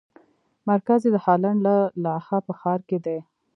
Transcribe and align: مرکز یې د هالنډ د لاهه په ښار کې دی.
مرکز 0.69 1.01
یې 1.05 1.09
د 1.13 1.17
هالنډ 1.25 1.59
د 1.65 1.67
لاهه 2.03 2.37
په 2.45 2.53
ښار 2.59 2.79
کې 2.89 2.97
دی. 3.05 3.17